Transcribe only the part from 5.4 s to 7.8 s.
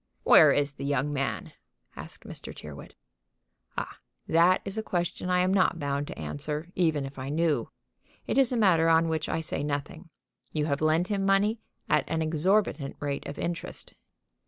am not bound to answer, even if I knew.